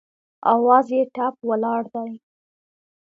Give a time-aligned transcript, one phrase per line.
[0.53, 2.11] اواز یې ټپ ولاړ دی